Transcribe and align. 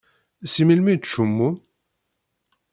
Si 0.51 0.63
melmi 0.67 0.89
i 0.93 0.97
ttcummun? 0.99 1.55